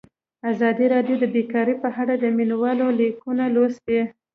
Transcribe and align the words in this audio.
ازادي 0.51 0.85
راډیو 0.93 1.15
د 1.19 1.25
بیکاري 1.35 1.75
په 1.83 1.89
اړه 2.01 2.13
د 2.17 2.25
مینه 2.37 2.55
والو 2.61 2.87
لیکونه 2.99 3.43
لوستي. 3.55 3.99